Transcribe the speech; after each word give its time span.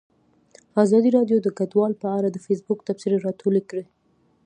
ازادي 0.83 1.09
راډیو 1.17 1.37
د 1.43 1.47
کډوال 1.57 1.93
په 2.01 2.07
اړه 2.17 2.27
د 2.31 2.37
فیسبوک 2.45 2.79
تبصرې 2.87 3.17
راټولې 3.25 3.61
کړي. 3.69 3.85